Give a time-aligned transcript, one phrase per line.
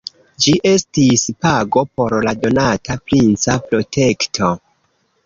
[0.43, 4.51] Ĝi estis pago por la donata princa protekto.